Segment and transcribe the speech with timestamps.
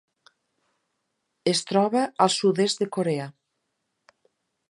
[1.51, 3.31] Es troba al sud-est de Corea.